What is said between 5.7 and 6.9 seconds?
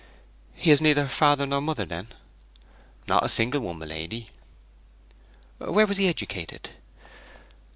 was he educated?'